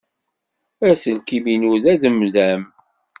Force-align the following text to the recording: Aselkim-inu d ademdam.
Aselkim-inu 0.89 1.73
d 1.83 1.85
ademdam. 1.93 2.63